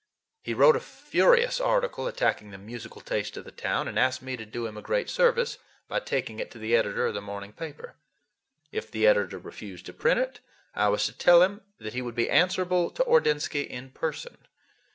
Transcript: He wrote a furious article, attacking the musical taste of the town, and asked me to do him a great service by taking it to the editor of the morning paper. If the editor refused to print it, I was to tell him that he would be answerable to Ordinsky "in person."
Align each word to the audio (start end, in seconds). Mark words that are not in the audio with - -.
He 0.41 0.55
wrote 0.55 0.75
a 0.75 0.79
furious 0.79 1.59
article, 1.61 2.07
attacking 2.07 2.49
the 2.49 2.57
musical 2.57 3.01
taste 3.01 3.37
of 3.37 3.45
the 3.45 3.51
town, 3.51 3.87
and 3.87 3.99
asked 3.99 4.23
me 4.23 4.35
to 4.35 4.47
do 4.47 4.65
him 4.65 4.75
a 4.75 4.81
great 4.81 5.11
service 5.11 5.59
by 5.87 5.99
taking 5.99 6.39
it 6.39 6.49
to 6.49 6.57
the 6.57 6.75
editor 6.75 7.05
of 7.05 7.13
the 7.13 7.21
morning 7.21 7.53
paper. 7.53 7.93
If 8.71 8.89
the 8.89 9.05
editor 9.05 9.37
refused 9.37 9.85
to 9.85 9.93
print 9.93 10.19
it, 10.19 10.39
I 10.73 10.87
was 10.87 11.05
to 11.05 11.13
tell 11.15 11.43
him 11.43 11.61
that 11.77 11.93
he 11.93 12.01
would 12.01 12.15
be 12.15 12.31
answerable 12.31 12.89
to 12.89 13.03
Ordinsky 13.03 13.61
"in 13.67 13.91
person." 13.91 14.39